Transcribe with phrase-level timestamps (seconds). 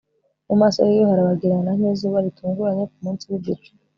[0.47, 3.69] Mu maso hiwe harabagirana nkizuba ritunguranye ku munsi wigicu